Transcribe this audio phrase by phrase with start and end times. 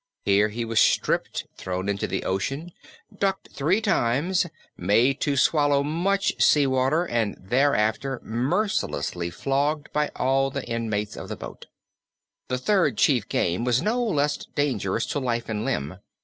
[0.25, 2.71] Here he was stripped thrown into the ocean,
[3.15, 10.49] ducked three times, made to swallow much sea water, and thereafter mercilessly flogged by all
[10.49, 11.67] the inmates of the boats.
[12.47, 15.99] The third chief game was no less dangerous to life and limb.